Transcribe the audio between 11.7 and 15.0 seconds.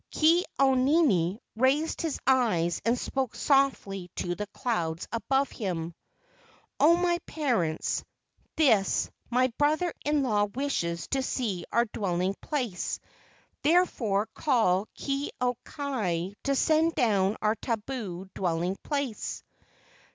our dwelling place, therefore call